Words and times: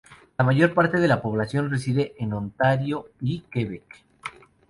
La 0.39 0.43
mayor 0.43 0.73
parte 0.73 0.99
de 0.99 1.07
la 1.07 1.21
población 1.21 1.69
reside 1.69 2.13
en 2.17 2.33
Ontario 2.33 3.09
y 3.19 3.41
Quebec. 3.41 4.03